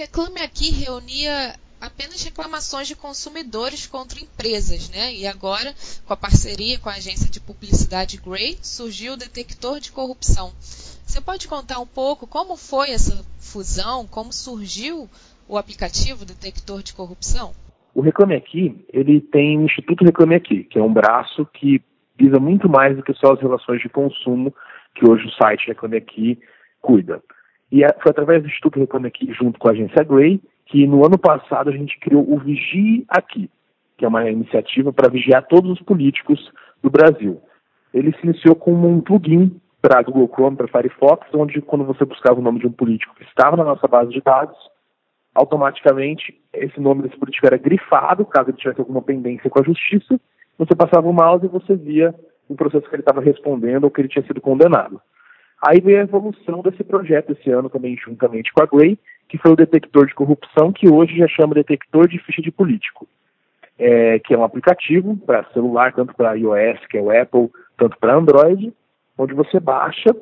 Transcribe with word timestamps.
Reclame 0.00 0.40
Aqui 0.40 0.70
reunia 0.70 1.52
apenas 1.78 2.24
reclamações 2.24 2.88
de 2.88 2.96
consumidores 2.96 3.86
contra 3.86 4.18
empresas, 4.18 4.88
né? 4.88 5.12
E 5.12 5.26
agora, 5.26 5.74
com 6.06 6.14
a 6.14 6.16
parceria 6.16 6.78
com 6.78 6.88
a 6.88 6.94
agência 6.94 7.30
de 7.30 7.38
publicidade 7.38 8.16
Grey, 8.16 8.56
surgiu 8.62 9.12
o 9.12 9.16
detector 9.18 9.78
de 9.78 9.92
corrupção. 9.92 10.52
Você 11.04 11.20
pode 11.20 11.46
contar 11.46 11.80
um 11.80 11.86
pouco 11.86 12.26
como 12.26 12.56
foi 12.56 12.92
essa 12.92 13.22
fusão, 13.38 14.06
como 14.06 14.32
surgiu 14.32 15.06
o 15.46 15.58
aplicativo 15.58 16.24
detector 16.24 16.82
de 16.82 16.94
corrupção? 16.94 17.52
O 17.94 18.00
Reclame 18.00 18.36
Aqui, 18.36 18.82
ele 18.90 19.20
tem 19.20 19.58
o 19.58 19.66
Instituto 19.66 20.02
Reclame 20.02 20.34
Aqui, 20.34 20.64
que 20.64 20.78
é 20.78 20.82
um 20.82 20.94
braço 20.94 21.44
que 21.52 21.82
visa 22.18 22.40
muito 22.40 22.70
mais 22.70 22.96
do 22.96 23.02
que 23.02 23.12
só 23.12 23.34
as 23.34 23.40
relações 23.42 23.82
de 23.82 23.90
consumo 23.90 24.54
que 24.94 25.06
hoje 25.06 25.26
o 25.26 25.32
site 25.32 25.66
Reclame 25.66 25.98
Aqui 25.98 26.38
cuida. 26.80 27.22
E 27.70 27.84
é, 27.84 27.94
foi 28.02 28.10
através 28.10 28.42
do 28.42 28.48
Instituto 28.48 28.78
Reclame 28.78 29.06
Aqui, 29.06 29.32
junto 29.32 29.58
com 29.58 29.68
a 29.68 29.72
agência 29.72 30.02
Grey, 30.02 30.40
que 30.66 30.86
no 30.86 31.04
ano 31.04 31.18
passado 31.18 31.70
a 31.70 31.72
gente 31.72 31.98
criou 31.98 32.24
o 32.30 32.38
Vigie 32.38 33.04
Aqui, 33.08 33.50
que 33.96 34.04
é 34.04 34.08
uma 34.08 34.28
iniciativa 34.28 34.92
para 34.92 35.08
vigiar 35.08 35.46
todos 35.46 35.70
os 35.70 35.82
políticos 35.82 36.50
do 36.82 36.90
Brasil. 36.90 37.40
Ele 37.92 38.12
se 38.12 38.24
iniciou 38.24 38.54
como 38.54 38.88
um 38.88 39.00
plugin 39.00 39.60
para 39.82 40.02
Google 40.02 40.28
Chrome, 40.28 40.56
para 40.56 40.68
Firefox, 40.68 41.26
onde 41.34 41.60
quando 41.62 41.84
você 41.84 42.04
buscava 42.04 42.38
o 42.38 42.42
nome 42.42 42.60
de 42.60 42.66
um 42.66 42.72
político 42.72 43.14
que 43.14 43.24
estava 43.24 43.56
na 43.56 43.64
nossa 43.64 43.86
base 43.88 44.10
de 44.10 44.20
dados, 44.20 44.56
automaticamente 45.34 46.38
esse 46.52 46.80
nome 46.80 47.02
desse 47.02 47.16
político 47.16 47.46
era 47.46 47.56
grifado, 47.56 48.24
caso 48.26 48.50
ele 48.50 48.58
tivesse 48.58 48.80
alguma 48.80 49.00
pendência 49.00 49.48
com 49.48 49.60
a 49.60 49.64
justiça, 49.64 50.20
você 50.58 50.74
passava 50.74 51.08
o 51.08 51.12
mouse 51.12 51.46
e 51.46 51.48
você 51.48 51.74
via 51.74 52.14
o 52.48 52.54
processo 52.54 52.88
que 52.88 52.94
ele 52.94 53.02
estava 53.02 53.20
respondendo 53.20 53.84
ou 53.84 53.90
que 53.90 54.00
ele 54.00 54.08
tinha 54.08 54.26
sido 54.26 54.40
condenado. 54.40 55.00
Aí 55.62 55.80
veio 55.80 55.98
a 55.98 56.04
evolução 56.04 56.62
desse 56.62 56.82
projeto 56.82 57.32
esse 57.32 57.50
ano 57.50 57.68
também, 57.68 57.96
juntamente 57.96 58.52
com 58.52 58.62
a 58.62 58.66
Grey, 58.66 58.98
que 59.28 59.36
foi 59.38 59.52
o 59.52 59.56
detector 59.56 60.06
de 60.06 60.14
corrupção, 60.14 60.72
que 60.72 60.88
hoje 60.88 61.16
já 61.16 61.28
chama 61.28 61.54
detector 61.54 62.08
de 62.08 62.18
ficha 62.18 62.40
de 62.40 62.50
político, 62.50 63.06
é, 63.78 64.18
que 64.18 64.34
é 64.34 64.38
um 64.38 64.44
aplicativo 64.44 65.16
para 65.18 65.44
celular, 65.52 65.92
tanto 65.92 66.14
para 66.14 66.34
iOS, 66.34 66.84
que 66.88 66.96
é 66.96 67.00
o 67.00 67.10
Apple, 67.10 67.50
tanto 67.76 67.98
para 67.98 68.16
Android, 68.16 68.72
onde 69.18 69.34
você 69.34 69.60
baixa, 69.60 70.16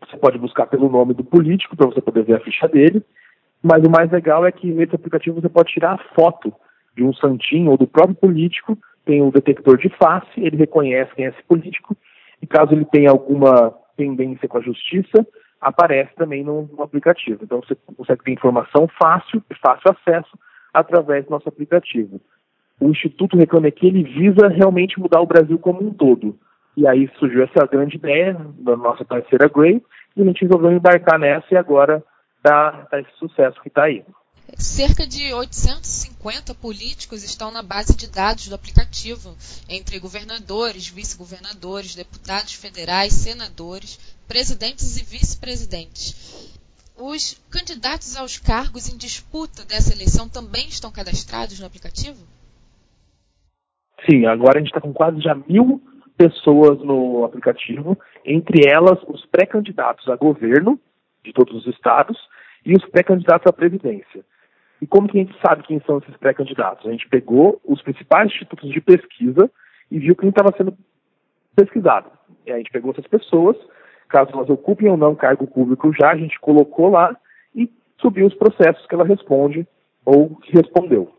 você 0.00 0.16
pode 0.16 0.38
buscar 0.38 0.66
pelo 0.66 0.88
nome 0.88 1.12
do 1.12 1.24
político 1.24 1.76
para 1.76 1.86
você 1.86 2.00
poder 2.00 2.24
ver 2.24 2.36
a 2.36 2.40
ficha 2.40 2.66
dele, 2.66 3.02
mas 3.62 3.84
o 3.84 3.90
mais 3.90 4.10
legal 4.10 4.46
é 4.46 4.52
que 4.52 4.70
nesse 4.72 4.94
aplicativo 4.94 5.40
você 5.40 5.48
pode 5.48 5.72
tirar 5.72 5.92
a 5.92 6.14
foto 6.14 6.52
de 6.96 7.04
um 7.04 7.12
santinho 7.12 7.70
ou 7.70 7.76
do 7.76 7.86
próprio 7.86 8.16
político 8.16 8.78
tem 9.04 9.20
o 9.20 9.30
detector 9.30 9.76
de 9.76 9.90
face, 9.90 10.28
ele 10.38 10.56
reconhece 10.56 11.14
quem 11.14 11.26
é 11.26 11.28
esse 11.28 11.42
político, 11.42 11.94
e 12.40 12.46
caso 12.46 12.72
ele 12.72 12.86
tenha 12.86 13.10
alguma 13.10 13.74
pendência 13.96 14.48
com 14.48 14.58
a 14.58 14.62
justiça, 14.62 15.26
aparece 15.60 16.14
também 16.16 16.44
no, 16.44 16.68
no 16.72 16.82
aplicativo. 16.82 17.40
Então 17.42 17.60
você 17.60 17.74
consegue 17.96 18.24
ter 18.24 18.32
informação 18.32 18.88
fácil, 19.00 19.42
de 19.50 19.58
fácil 19.58 19.90
acesso, 19.90 20.38
através 20.72 21.24
do 21.24 21.30
nosso 21.30 21.48
aplicativo. 21.48 22.20
O 22.80 22.88
Instituto 22.88 23.36
Reclame 23.36 23.68
Aqui, 23.68 23.86
ele 23.86 24.02
visa 24.02 24.48
realmente 24.48 24.98
mudar 24.98 25.20
o 25.20 25.26
Brasil 25.26 25.58
como 25.58 25.86
um 25.86 25.94
todo. 25.94 26.36
E 26.76 26.86
aí 26.86 27.08
surgiu 27.18 27.44
essa 27.44 27.66
grande 27.66 27.96
ideia 27.96 28.36
da 28.58 28.76
nossa 28.76 29.04
parceira 29.04 29.48
Gray, 29.48 29.80
e 30.16 30.22
a 30.22 30.24
gente 30.24 30.42
resolveu 30.42 30.72
embarcar 30.72 31.18
nessa 31.18 31.46
e 31.52 31.56
agora 31.56 32.02
dá, 32.42 32.86
dá 32.90 33.00
esse 33.00 33.12
sucesso 33.16 33.60
que 33.62 33.68
está 33.68 33.84
aí. 33.84 34.04
Cerca 34.56 35.06
de 35.06 35.32
850 35.32 36.54
políticos 36.54 37.24
estão 37.24 37.50
na 37.50 37.62
base 37.62 37.96
de 37.96 38.10
dados 38.10 38.48
do 38.48 38.54
aplicativo, 38.54 39.36
entre 39.68 39.98
governadores, 39.98 40.88
vice-governadores, 40.88 41.94
deputados 41.94 42.54
federais, 42.54 43.12
senadores, 43.12 43.98
presidentes 44.28 44.96
e 44.96 45.04
vice-presidentes. 45.04 46.54
Os 46.96 47.34
candidatos 47.50 48.16
aos 48.16 48.38
cargos 48.38 48.88
em 48.88 48.96
disputa 48.96 49.64
dessa 49.64 49.92
eleição 49.92 50.28
também 50.28 50.68
estão 50.68 50.92
cadastrados 50.92 51.58
no 51.58 51.66
aplicativo? 51.66 52.24
Sim, 54.08 54.26
agora 54.26 54.58
a 54.58 54.60
gente 54.60 54.68
está 54.68 54.80
com 54.80 54.92
quase 54.92 55.20
já 55.20 55.34
mil 55.34 55.82
pessoas 56.16 56.78
no 56.80 57.24
aplicativo, 57.24 57.98
entre 58.24 58.68
elas 58.68 58.98
os 59.08 59.26
pré-candidatos 59.26 60.08
a 60.08 60.14
governo 60.14 60.78
de 61.24 61.32
todos 61.32 61.54
os 61.54 61.66
estados 61.74 62.16
e 62.64 62.72
os 62.72 62.84
pré-candidatos 62.90 63.46
à 63.46 63.52
presidência. 63.52 64.24
E 64.80 64.86
como 64.86 65.08
que 65.08 65.18
a 65.18 65.22
gente 65.22 65.36
sabe 65.40 65.62
quem 65.62 65.80
são 65.86 65.98
esses 65.98 66.16
pré-candidatos? 66.16 66.86
A 66.86 66.90
gente 66.90 67.08
pegou 67.08 67.60
os 67.64 67.80
principais 67.82 68.30
institutos 68.30 68.70
de 68.70 68.80
pesquisa 68.80 69.50
e 69.90 69.98
viu 69.98 70.16
quem 70.16 70.28
estava 70.28 70.54
sendo 70.56 70.76
pesquisado. 71.54 72.10
E 72.46 72.52
a 72.52 72.56
gente 72.58 72.70
pegou 72.70 72.90
essas 72.92 73.06
pessoas, 73.06 73.56
caso 74.08 74.32
elas 74.32 74.50
ocupem 74.50 74.88
ou 74.88 74.96
não 74.96 75.14
cargo 75.14 75.46
público 75.46 75.92
já, 75.92 76.10
a 76.10 76.16
gente 76.16 76.38
colocou 76.40 76.90
lá 76.90 77.16
e 77.54 77.70
subiu 78.00 78.26
os 78.26 78.34
processos 78.34 78.86
que 78.86 78.94
ela 78.94 79.04
responde 79.04 79.66
ou 80.04 80.36
que 80.36 80.52
respondeu. 80.52 81.12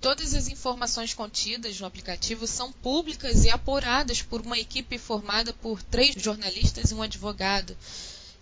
Todas 0.00 0.34
as 0.34 0.48
informações 0.48 1.14
contidas 1.14 1.80
no 1.80 1.86
aplicativo 1.86 2.46
são 2.46 2.70
públicas 2.70 3.44
e 3.44 3.50
apuradas 3.50 4.22
por 4.22 4.40
uma 4.40 4.58
equipe 4.58 4.98
formada 4.98 5.52
por 5.54 5.82
três 5.82 6.14
jornalistas 6.14 6.90
e 6.90 6.94
um 6.94 7.02
advogado. 7.02 7.74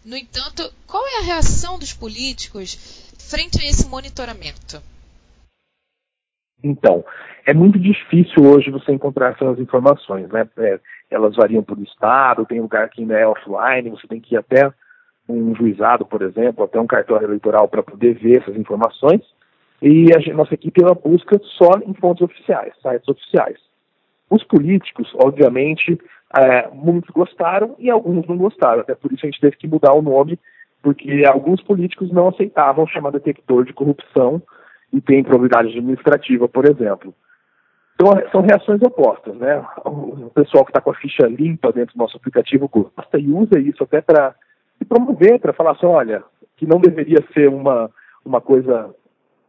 No 0.05 0.17
entanto, 0.17 0.63
qual 0.87 1.03
é 1.07 1.23
a 1.23 1.25
reação 1.25 1.79
dos 1.79 1.95
políticos 1.95 3.11
frente 3.19 3.59
a 3.65 3.69
esse 3.69 3.89
monitoramento? 3.89 4.83
Então, 6.63 7.05
é 7.47 7.55
muito 7.55 7.79
difícil 7.79 8.45
hoje 8.45 8.71
você 8.71 8.93
encontrar 8.93 9.33
essas 9.33 9.59
informações, 9.59 10.29
né? 10.29 10.49
É, 10.59 10.79
elas 11.11 11.35
variam 11.37 11.63
por 11.63 11.79
estado, 11.81 12.45
tem 12.45 12.61
lugar 12.61 12.89
que 12.91 13.01
ainda 13.01 13.19
é 13.19 13.27
offline, 13.27 13.91
você 13.91 14.07
tem 14.07 14.21
que 14.21 14.35
ir 14.35 14.39
até 14.39 14.73
um 15.29 15.55
juizado, 15.55 16.05
por 16.05 16.21
exemplo, 16.21 16.65
até 16.65 16.79
um 16.79 16.87
cartório 16.87 17.27
eleitoral 17.27 17.67
para 17.67 17.83
poder 17.83 18.15
ver 18.15 18.43
essas 18.43 18.57
informações. 18.57 19.23
E 19.81 20.09
a 20.15 20.35
nossa 20.35 20.55
equipe 20.55 20.83
ela 20.83 20.95
busca 20.95 21.41
só 21.59 21.71
em 21.87 21.95
fontes 21.95 22.23
oficiais, 22.23 22.75
sites 22.83 23.09
oficiais. 23.09 23.59
Os 24.31 24.43
políticos, 24.45 25.13
obviamente, 25.17 25.99
é, 26.37 26.69
muitos 26.73 27.11
gostaram 27.11 27.75
e 27.79 27.91
alguns 27.91 28.27
não 28.27 28.37
gostaram. 28.37 28.81
Até 28.81 28.95
por 28.95 29.13
isso 29.13 29.25
a 29.25 29.31
gente 29.31 29.41
teve 29.41 29.57
que 29.57 29.69
mudar 29.69 29.93
o 29.93 30.03
nome 30.03 30.39
porque 30.83 31.25
alguns 31.27 31.63
políticos 31.63 32.13
não 32.13 32.29
aceitavam 32.29 32.87
chamar 32.87 33.11
detector 33.11 33.65
de 33.65 33.73
corrupção 33.73 34.43
e 34.93 35.01
tem 35.01 35.21
improbidade 35.21 35.69
administrativa, 35.69 36.47
por 36.47 36.67
exemplo. 36.67 37.15
Então, 37.95 38.13
são 38.31 38.43
reações 38.43 38.83
opostas, 38.83 39.35
né? 39.37 39.65
O 39.85 40.31
pessoal 40.35 40.65
que 40.65 40.71
está 40.71 40.81
com 40.81 40.91
a 40.91 40.95
ficha 40.95 41.27
limpa 41.27 41.73
dentro 41.73 41.95
do 41.95 41.99
nosso 41.99 42.17
aplicativo 42.17 42.69
gosta 42.69 43.19
e 43.19 43.31
usa 43.31 43.59
isso 43.59 43.83
até 43.83 44.03
para 44.03 44.35
se 44.77 44.85
promover, 44.85 45.41
para 45.41 45.53
falar 45.53 45.73
assim, 45.73 45.87
olha, 45.87 46.23
que 46.57 46.67
não 46.67 46.79
deveria 46.79 47.25
ser 47.33 47.49
uma, 47.49 47.91
uma 48.25 48.41
coisa, 48.41 48.95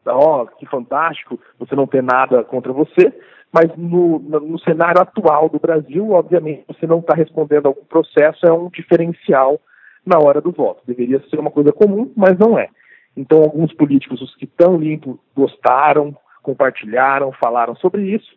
ó, 0.06 0.44
oh, 0.44 0.48
que 0.48 0.66
fantástico, 0.68 1.40
você 1.60 1.76
não 1.76 1.88
ter 1.88 2.04
nada 2.04 2.44
contra 2.44 2.72
você, 2.72 3.12
mas 3.54 3.70
no, 3.78 4.20
no 4.20 4.60
cenário 4.60 5.02
atual 5.02 5.50
do 5.50 5.60
Brasil, 5.60 6.12
obviamente, 6.12 6.66
você 6.68 6.86
não 6.86 7.00
está 7.00 7.14
respondendo 7.14 7.68
a 7.68 7.70
algum 7.70 7.86
processo, 7.86 8.46
é 8.46 8.52
um 8.52 8.70
diferencial 8.70 9.60
na 10.06 10.20
hora 10.20 10.42
do 10.42 10.52
voto. 10.52 10.84
Deveria 10.86 11.22
ser 11.30 11.40
uma 11.40 11.52
coisa 11.52 11.72
comum, 11.72 12.12
mas 12.16 12.38
não 12.38 12.60
é. 12.60 12.70
Então, 13.16 13.42
alguns 13.42 13.74
políticos, 13.74 14.22
os 14.22 14.36
que 14.36 14.46
estão 14.46 14.78
limpos, 14.78 15.18
gostaram, 15.36 16.16
compartilharam, 16.44 17.32
falaram 17.32 17.76
sobre 17.76 18.04
isso, 18.04 18.30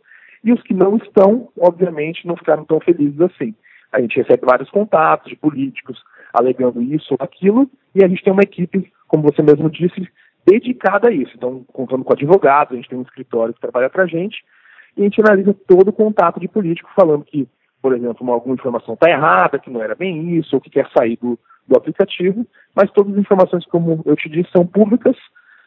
e 0.43 0.53
os 0.53 0.63
que 0.63 0.73
não 0.73 0.97
estão, 0.97 1.49
obviamente, 1.59 2.27
não 2.27 2.37
ficaram 2.37 2.65
tão 2.65 2.81
felizes 2.81 3.21
assim. 3.21 3.55
A 3.93 4.01
gente 4.01 4.17
recebe 4.17 4.47
vários 4.47 4.71
contatos 4.71 5.29
de 5.29 5.37
políticos 5.37 6.01
alegando 6.33 6.81
isso 6.81 7.15
ou 7.15 7.19
aquilo, 7.21 7.69
e 7.95 8.05
a 8.05 8.09
gente 8.09 8.23
tem 8.23 8.33
uma 8.33 8.43
equipe, 8.43 8.93
como 9.09 9.25
você 9.25 9.43
mesmo 9.43 9.69
disse, 9.69 10.09
dedicada 10.47 11.09
a 11.09 11.13
isso. 11.13 11.33
Então, 11.35 11.65
contando 11.73 12.05
com 12.05 12.13
advogados, 12.13 12.73
a 12.73 12.77
gente 12.77 12.89
tem 12.89 12.99
um 12.99 13.03
escritório 13.03 13.53
que 13.53 13.61
trabalha 13.61 13.91
para 13.91 14.05
a 14.05 14.07
gente, 14.07 14.45
e 14.99 15.03
a 15.03 15.05
gente 15.05 15.21
analisa 15.21 15.55
todo 15.67 15.89
o 15.89 15.93
contato 15.93 16.41
de 16.41 16.49
político 16.49 16.91
falando 16.95 17.25
que, 17.25 17.49
por 17.81 17.97
exemplo, 17.97 18.17
uma, 18.21 18.35
alguma 18.35 18.57
informação 18.57 18.95
está 18.95 19.09
errada, 19.09 19.59
que 19.59 19.71
não 19.71 19.81
era 19.81 19.95
bem 19.95 20.37
isso, 20.37 20.57
ou 20.57 20.61
que 20.61 20.69
quer 20.69 20.91
sair 20.91 21.17
do, 21.17 21.39
do 21.69 21.77
aplicativo, 21.77 22.45
mas 22.75 22.91
todas 22.91 23.13
as 23.13 23.21
informações, 23.21 23.65
como 23.67 24.03
eu 24.05 24.17
te 24.17 24.29
disse, 24.29 24.51
são 24.51 24.67
públicas, 24.67 25.17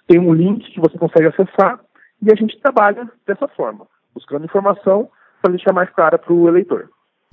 tem 0.06 0.20
um 0.20 0.34
link 0.34 0.70
que 0.70 0.82
você 0.82 0.98
consegue 0.98 1.28
acessar 1.28 1.80
e 2.22 2.30
a 2.30 2.36
gente 2.36 2.60
trabalha 2.60 3.10
dessa 3.26 3.48
forma, 3.48 3.88
buscando 4.14 4.44
informação 4.44 5.10
para 5.42 5.52
deixar 5.52 5.72
mais 5.72 5.90
clara 5.92 6.20
para 6.20 6.34
o 6.34 6.50
eleitor. 6.50 6.90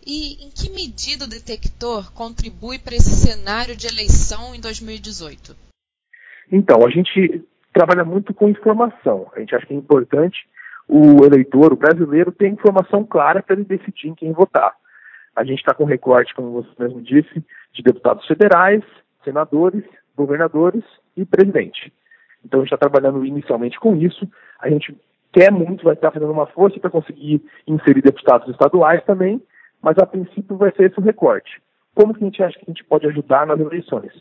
E 0.06 0.46
em 0.46 0.50
que 0.50 0.70
medida 0.70 1.24
o 1.24 1.28
detector 1.28 2.14
contribui 2.14 2.78
para 2.78 2.94
esse 2.94 3.10
cenário 3.10 3.76
de 3.76 3.88
eleição 3.88 4.54
em 4.54 4.60
2018? 4.60 5.56
Então, 6.52 6.86
a 6.86 6.90
gente 6.90 7.44
trabalha 7.74 8.04
muito 8.04 8.32
com 8.32 8.48
informação. 8.48 9.30
A 9.34 9.40
gente 9.40 9.54
acha 9.54 9.66
que 9.66 9.74
é 9.74 9.76
importante 9.76 10.38
o 10.88 11.24
eleitor, 11.24 11.72
o 11.72 11.76
brasileiro, 11.76 12.32
ter 12.32 12.48
informação 12.48 13.04
clara 13.04 13.42
para 13.42 13.54
ele 13.54 13.64
decidir 13.64 14.08
em 14.08 14.14
quem 14.14 14.32
votar. 14.32 14.74
A 15.36 15.44
gente 15.44 15.58
está 15.58 15.74
com 15.74 15.84
recorte, 15.84 16.34
como 16.34 16.50
você 16.50 16.70
mesmo 16.78 17.02
disse, 17.02 17.44
de 17.72 17.82
deputados 17.82 18.26
federais, 18.26 18.82
senadores, 19.22 19.84
governadores 20.16 20.82
e 21.16 21.24
presidente. 21.24 21.92
Então 22.44 22.60
a 22.60 22.62
gente 22.64 22.72
está 22.72 22.88
trabalhando 22.88 23.24
inicialmente 23.24 23.78
com 23.78 23.94
isso. 23.94 24.26
A 24.58 24.68
gente 24.70 24.96
quer 25.32 25.52
muito, 25.52 25.84
vai 25.84 25.94
estar 25.94 26.10
fazendo 26.10 26.32
uma 26.32 26.46
força 26.46 26.80
para 26.80 26.90
conseguir 26.90 27.42
inserir 27.66 28.02
deputados 28.02 28.48
estaduais 28.48 29.04
também, 29.04 29.40
mas 29.82 29.98
a 29.98 30.06
princípio 30.06 30.56
vai 30.56 30.72
ser 30.72 30.90
esse 30.90 30.98
o 30.98 31.02
recorte. 31.02 31.62
Como 31.94 32.14
que 32.14 32.22
a 32.22 32.26
gente 32.26 32.42
acha 32.42 32.58
que 32.58 32.64
a 32.66 32.72
gente 32.72 32.84
pode 32.84 33.06
ajudar 33.06 33.46
nas 33.46 33.60
eleições? 33.60 34.12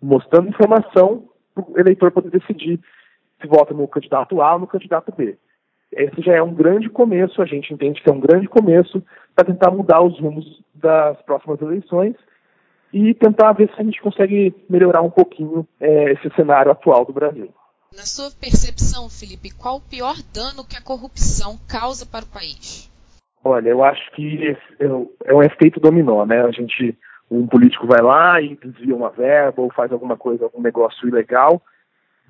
Mostrando 0.00 0.48
informação 0.48 1.28
para 1.54 1.64
o 1.64 1.78
eleitor 1.78 2.10
poder 2.10 2.30
decidir 2.30 2.78
se 3.40 3.46
vota 3.46 3.72
no 3.72 3.88
candidato 3.88 4.40
A 4.42 4.54
ou 4.54 4.60
no 4.60 4.66
candidato 4.66 5.12
B. 5.16 5.36
Esse 5.92 6.22
já 6.22 6.34
é 6.34 6.42
um 6.42 6.54
grande 6.54 6.88
começo, 6.88 7.42
a 7.42 7.46
gente 7.46 7.74
entende 7.74 8.00
que 8.00 8.08
é 8.08 8.12
um 8.12 8.20
grande 8.20 8.48
começo 8.48 9.02
para 9.34 9.44
tentar 9.44 9.70
mudar 9.70 10.00
os 10.02 10.18
rumos 10.20 10.62
das 10.74 11.20
próximas 11.22 11.60
eleições 11.60 12.14
e 12.92 13.14
tentar 13.14 13.52
ver 13.52 13.68
se 13.74 13.80
a 13.80 13.84
gente 13.84 14.00
consegue 14.00 14.54
melhorar 14.68 15.02
um 15.02 15.10
pouquinho 15.10 15.66
é, 15.80 16.12
esse 16.12 16.30
cenário 16.34 16.70
atual 16.70 17.04
do 17.04 17.12
Brasil. 17.12 17.48
Na 17.92 18.02
sua 18.02 18.30
percepção, 18.30 19.08
Felipe, 19.10 19.50
qual 19.50 19.76
o 19.76 19.80
pior 19.80 20.14
dano 20.32 20.64
que 20.64 20.76
a 20.76 20.82
corrupção 20.82 21.58
causa 21.68 22.06
para 22.06 22.24
o 22.24 22.28
país? 22.28 22.88
Olha, 23.42 23.70
eu 23.70 23.82
acho 23.82 24.10
que 24.12 24.56
é 25.24 25.34
um 25.34 25.42
efeito 25.42 25.80
dominó, 25.80 26.24
né? 26.24 26.40
A 26.42 26.50
gente, 26.52 26.96
um 27.28 27.46
político 27.46 27.86
vai 27.86 28.00
lá 28.00 28.40
e 28.40 28.54
desvia 28.56 28.94
uma 28.94 29.10
verba 29.10 29.62
ou 29.62 29.72
faz 29.72 29.90
alguma 29.90 30.16
coisa, 30.16 30.44
algum 30.44 30.60
negócio 30.60 31.08
ilegal 31.08 31.60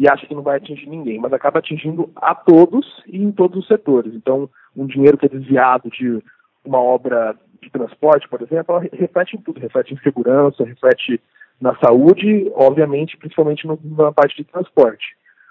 e 0.00 0.08
acha 0.08 0.26
que 0.26 0.34
não 0.34 0.40
vai 0.42 0.56
atingir 0.56 0.88
ninguém, 0.88 1.20
mas 1.20 1.30
acaba 1.30 1.58
atingindo 1.58 2.10
a 2.16 2.34
todos 2.34 2.86
e 3.06 3.22
em 3.22 3.30
todos 3.30 3.58
os 3.58 3.66
setores. 3.66 4.14
Então, 4.14 4.48
um 4.74 4.86
dinheiro 4.86 5.18
que 5.18 5.26
é 5.26 5.28
desviado 5.28 5.90
de 5.90 6.24
uma 6.64 6.80
obra 6.80 7.36
de 7.60 7.68
transporte, 7.68 8.26
por 8.26 8.40
exemplo, 8.40 8.76
ela 8.76 8.88
reflete 8.94 9.36
em 9.36 9.42
tudo, 9.42 9.60
reflete 9.60 9.92
em 9.92 9.98
segurança, 9.98 10.64
reflete 10.64 11.20
na 11.60 11.76
saúde, 11.76 12.50
obviamente, 12.54 13.18
principalmente 13.18 13.66
na 13.66 14.10
parte 14.10 14.38
de 14.38 14.44
transporte. 14.44 15.04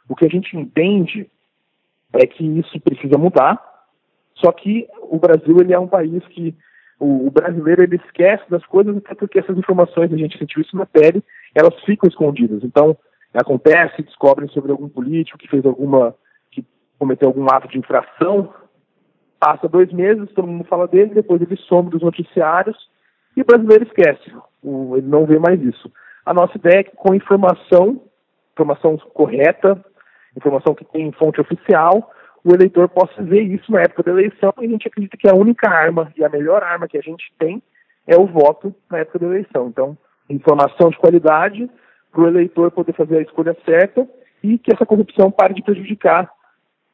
O 0.10 0.16
que 0.16 0.26
a 0.26 0.30
gente 0.30 0.58
entende 0.58 1.30
é 2.14 2.26
que 2.26 2.44
isso 2.44 2.80
precisa 2.80 3.20
mudar, 3.20 3.64
só 4.34 4.52
que 4.52 4.88
o 5.04 5.20
Brasil 5.20 5.58
ele 5.60 5.74
é 5.74 5.80
um 5.80 5.88
país 5.88 6.26
que 6.30 6.56
o, 7.00 7.28
o 7.28 7.30
brasileiro 7.30 7.84
ele 7.84 7.98
esquece 7.98 8.50
das 8.50 8.66
coisas 8.66 8.98
até 8.98 9.14
porque 9.14 9.38
essas 9.38 9.60
informações 9.60 10.12
a 10.12 10.18
gente 10.18 10.40
sentiu 10.40 10.64
isso 10.64 10.76
na 10.76 10.88
pele, 10.88 11.24
elas 11.54 11.80
ficam 11.84 12.10
escondidas. 12.10 12.64
Então 12.64 12.98
acontece, 13.34 14.04
descobrem 14.04 14.50
sobre 14.50 14.72
algum 14.72 14.90
político 14.90 15.38
que 15.38 15.48
fez 15.48 15.66
alguma, 15.66 16.16
que 16.52 16.66
cometeu 16.98 17.28
algum 17.28 17.46
ato 17.46 17.68
de 17.68 17.78
infração, 17.78 18.54
passa 19.40 19.68
dois 19.68 19.92
meses, 19.94 20.32
todo 20.34 20.48
mundo 20.48 20.66
fala 20.66 20.88
dele, 20.88 21.14
depois 21.14 21.42
ele 21.42 21.56
some 21.58 21.90
dos 21.90 22.02
noticiários 22.02 22.78
e 23.38 23.42
o 23.42 23.46
brasileiro 23.46 23.86
esquece, 23.86 24.32
o, 24.62 24.98
ele 24.98 25.08
não 25.08 25.26
vê 25.26 25.40
mais 25.40 25.62
isso. 25.62 25.92
A 26.26 26.34
nossa 26.34 26.58
ideia 26.58 26.80
é 26.80 26.84
que 26.84 26.96
com 26.96 27.14
informação, 27.14 28.02
informação 28.54 28.98
correta, 29.14 29.84
informação 30.36 30.76
que 30.76 30.86
tem 30.86 31.12
fonte 31.14 31.40
oficial, 31.40 32.12
o 32.44 32.54
eleitor 32.54 32.90
possa 32.90 33.22
ver 33.22 33.42
isso 33.42 33.72
na 33.72 33.82
época 33.82 34.04
da 34.04 34.12
eleição 34.12 34.54
e 34.60 34.66
a 34.66 34.70
gente 34.70 34.88
acredita 34.88 35.18
que 35.18 35.30
a 35.30 35.36
única 35.36 35.70
arma 35.70 36.12
e 36.16 36.24
a 36.24 36.30
melhor 36.30 36.64
arma 36.64 36.88
que 36.88 36.98
a 36.98 37.02
gente 37.02 37.34
tem 37.38 37.62
é 38.08 38.18
o 38.18 38.26
voto 38.26 38.74
na 38.90 39.00
época 39.00 39.20
da 39.20 39.26
eleição. 39.28 39.68
Então, 39.68 39.98
informação 40.30 40.90
de 40.90 40.98
qualidade, 40.98 41.70
para 42.12 42.22
o 42.22 42.28
eleitor 42.28 42.72
poder 42.72 42.94
fazer 42.94 43.18
a 43.18 43.22
escolha 43.22 43.56
certa 43.66 44.08
e 44.44 44.58
que 44.58 44.74
essa 44.74 44.86
corrupção 44.86 45.32
pare 45.32 45.54
de 45.54 45.64
prejudicar 45.64 46.30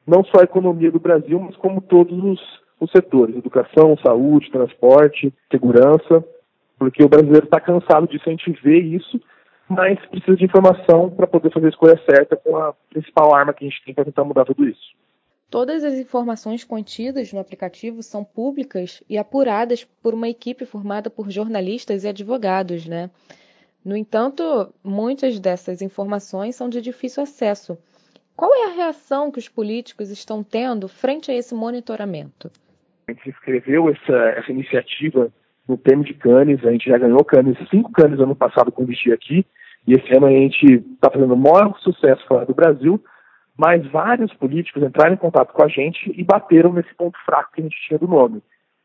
não 0.06 0.23
só 0.23 0.41
a 0.41 0.44
economia 0.44 0.91
do 0.91 1.00
Brasil, 1.00 1.39
mas 1.39 1.56
como 1.57 1.81
todos 1.81 2.17
os, 2.23 2.39
os 2.79 2.91
setores, 2.91 3.35
educação, 3.35 3.97
saúde, 4.06 4.51
transporte, 4.51 5.33
segurança, 5.51 6.23
porque 6.77 7.03
o 7.03 7.09
brasileiro 7.09 7.45
está 7.45 7.59
cansado 7.59 8.07
disso, 8.07 8.23
a 8.27 8.31
gente 8.31 8.51
vê 8.62 8.79
isso, 8.79 9.19
mas 9.67 10.00
precisa 10.07 10.38
de 10.38 10.45
informação 10.45 11.09
para 11.09 11.25
poder 11.25 11.51
fazer 11.51 11.68
a 11.68 11.69
escolha 11.69 12.00
certa 12.07 12.35
com 12.35 12.56
a 12.57 12.73
principal 12.89 13.33
arma 13.33 13.53
que 13.53 13.65
a 13.65 13.69
gente 13.69 13.83
tem 13.83 13.94
para 13.94 14.06
tentar 14.06 14.23
mudar 14.23 14.45
tudo 14.45 14.68
isso. 14.68 14.95
Todas 15.50 15.83
as 15.83 15.94
informações 15.94 16.63
contidas 16.63 17.31
no 17.31 17.39
aplicativo 17.39 18.03
são 18.03 18.23
públicas 18.23 19.01
e 19.09 19.18
apuradas 19.18 19.83
por 20.03 20.13
uma 20.13 20.27
equipe 20.27 20.65
formada 20.65 21.09
por 21.09 21.31
jornalistas 21.31 22.03
e 22.03 22.07
advogados, 22.07 22.85
né? 22.85 23.09
No 23.85 23.95
entanto, 23.95 24.73
muitas 24.83 25.39
dessas 25.39 25.79
informações 25.79 26.55
são 26.55 26.67
de 26.67 26.81
difícil 26.81 27.21
acesso. 27.21 27.77
Qual 28.35 28.51
é 28.51 28.65
a 28.65 28.75
reação 28.75 29.31
que 29.31 29.37
os 29.37 29.47
políticos 29.47 30.09
estão 30.09 30.43
tendo 30.43 30.87
frente 30.87 31.29
a 31.29 31.35
esse 31.35 31.53
monitoramento? 31.53 32.49
A 33.07 33.11
gente 33.11 33.29
escreveu 33.29 33.87
essa, 33.89 34.17
essa 34.37 34.51
iniciativa 34.51 35.31
no 35.67 35.77
prêmio 35.77 36.03
de 36.03 36.15
Cannes, 36.15 36.65
a 36.65 36.71
gente 36.71 36.89
já 36.89 36.97
ganhou 36.97 37.23
Cannes, 37.23 37.57
cinco 37.69 37.91
Cannes 37.91 38.19
ano 38.19 38.35
passado 38.35 38.71
com 38.71 38.85
Vestir 38.85 39.13
Aqui, 39.13 39.45
e 39.87 39.93
esse 39.93 40.15
ano 40.17 40.25
a 40.25 40.31
gente 40.31 40.65
está 40.95 41.11
fazendo 41.11 41.35
o 41.35 41.37
maior 41.37 41.77
sucesso 41.79 42.25
fora 42.27 42.45
do 42.45 42.55
Brasil, 42.55 42.99
mas 43.55 43.85
vários 43.91 44.33
políticos 44.33 44.81
entraram 44.81 45.13
em 45.13 45.17
contato 45.17 45.53
com 45.53 45.63
a 45.63 45.67
gente 45.67 46.11
e 46.11 46.23
bateram 46.23 46.73
nesse 46.73 46.93
ponto 46.95 47.17
fraco 47.23 47.51
que 47.53 47.61
a 47.61 47.63
gente 47.63 47.77
tinha 47.87 47.99
do 47.99 48.07
nome. 48.07 48.41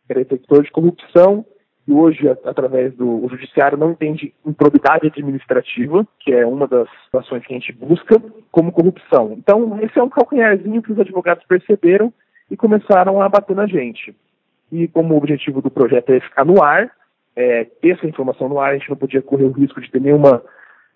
Era 0.08 0.20
detector 0.20 0.62
de 0.62 0.70
corrupção 0.70 1.44
que 1.84 1.92
hoje, 1.92 2.28
através 2.44 2.94
do 2.94 3.26
judiciário, 3.28 3.78
não 3.78 3.92
entende 3.92 4.34
improbidade 4.44 5.06
administrativa, 5.06 6.06
que 6.20 6.32
é 6.32 6.46
uma 6.46 6.66
das 6.66 6.88
ações 7.12 7.44
que 7.44 7.54
a 7.54 7.58
gente 7.58 7.72
busca, 7.72 8.20
como 8.50 8.72
corrupção. 8.72 9.34
Então, 9.36 9.78
esse 9.82 9.98
é 9.98 10.02
um 10.02 10.08
calcanharzinho 10.08 10.82
que 10.82 10.92
os 10.92 10.98
advogados 10.98 11.44
perceberam 11.46 12.12
e 12.50 12.56
começaram 12.56 13.20
a 13.20 13.28
bater 13.28 13.56
na 13.56 13.66
gente. 13.66 14.14
E 14.70 14.86
como 14.88 15.14
o 15.14 15.16
objetivo 15.16 15.60
do 15.60 15.70
projeto 15.70 16.10
é 16.10 16.20
ficar 16.20 16.44
no 16.44 16.62
ar, 16.62 16.90
é, 17.34 17.64
ter 17.64 17.90
essa 17.90 18.06
informação 18.06 18.48
no 18.48 18.58
ar, 18.58 18.70
a 18.70 18.76
gente 18.76 18.90
não 18.90 18.96
podia 18.96 19.22
correr 19.22 19.44
o 19.44 19.52
risco 19.52 19.80
de 19.80 19.90
ter 19.90 20.00
nenhuma 20.00 20.42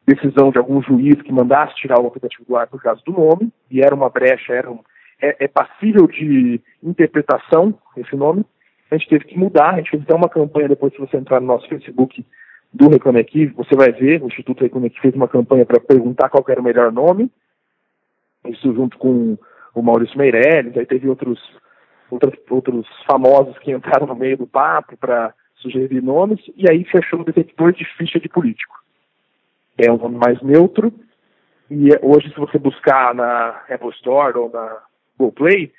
decisão 0.07 0.51
de 0.51 0.59
algum 0.59 0.83
juiz 0.83 1.21
que 1.23 1.33
mandasse 1.33 1.75
tirar 1.77 1.99
o 1.99 2.07
aplicativo 2.07 2.45
do 2.47 2.57
ar 2.57 2.67
por 2.67 2.83
causa 2.83 3.01
do 3.07 3.13
nome, 3.13 3.51
e 3.71 3.81
era 3.81 3.95
uma 3.95 4.11
brecha, 4.11 4.53
era 4.53 4.71
um, 4.71 4.81
é, 5.21 5.45
é 5.45 5.49
passível 5.49 6.07
de 6.07 6.61
interpretação 6.83 7.75
esse 7.97 8.15
nome, 8.15 8.45
a 8.91 8.97
gente 8.97 9.09
teve 9.09 9.25
que 9.25 9.39
mudar, 9.39 9.75
a 9.75 9.77
gente 9.77 9.91
fez 9.91 10.03
até 10.03 10.15
uma 10.15 10.29
campanha 10.29 10.69
depois, 10.69 10.93
se 10.93 10.99
você 10.99 11.17
entrar 11.17 11.41
no 11.41 11.47
nosso 11.47 11.69
Facebook 11.69 12.25
do 12.73 12.89
Reclame 12.89 13.21
Aqui, 13.21 13.47
você 13.47 13.75
vai 13.75 13.93
ver, 13.93 14.23
o 14.23 14.27
Instituto 14.27 14.63
Reclame 14.63 14.89
Aqui 14.89 15.01
fez 15.01 15.15
uma 15.15 15.29
campanha 15.29 15.65
para 15.65 15.81
perguntar 15.81 16.29
qual 16.29 16.45
era 16.49 16.61
o 16.61 16.65
melhor 16.65 16.93
nome, 16.93 17.31
isso 18.47 18.73
junto 18.75 18.99
com 18.99 19.39
o 19.75 19.83
Maurício 19.83 20.19
Meirelles, 20.19 20.77
aí 20.77 20.87
teve 20.87 21.09
outros, 21.09 21.41
outros, 22.11 22.35
outros 22.51 22.87
famosos 23.11 23.59
que 23.59 23.73
entraram 23.73 24.07
no 24.07 24.15
meio 24.15 24.37
do 24.37 24.47
papo 24.47 24.97
para 24.97 25.33
sugerir 25.57 26.03
nomes, 26.03 26.41
e 26.57 26.71
aí 26.71 26.85
fechou 26.85 27.21
o 27.21 27.25
detector 27.25 27.73
de 27.73 27.85
ficha 27.97 28.21
de 28.21 28.29
político. 28.29 28.75
É 29.79 29.91
um 29.91 29.97
nome 29.97 30.19
mais 30.19 30.41
neutro, 30.43 30.93
e 31.71 31.89
hoje 32.03 32.29
se 32.29 32.39
você 32.39 32.59
buscar 32.59 33.15
na 33.15 33.63
Apple 33.69 33.91
Store 33.91 34.37
ou 34.37 34.51
na 34.51 34.79
Google 35.19 35.33
Play, 35.33 35.73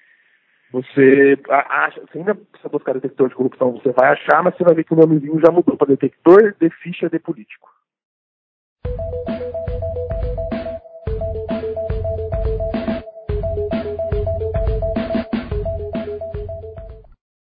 você 0.75 1.37
acha, 1.49 2.01
você 2.01 2.17
ainda 2.17 2.35
precisa 2.35 2.67
buscar 2.67 2.93
detector 2.95 3.29
de 3.29 3.35
corrupção, 3.35 3.71
você 3.71 3.93
vai 3.93 4.09
achar, 4.09 4.43
mas 4.43 4.57
você 4.57 4.63
vai 4.65 4.75
ver 4.75 4.83
que 4.83 4.93
o 4.93 4.97
nomezinho 4.97 5.39
já 5.39 5.49
mudou 5.49 5.77
para 5.77 5.87
detector 5.87 6.53
de 6.59 6.69
ficha 6.69 7.09
de 7.09 7.17
político. 7.17 7.69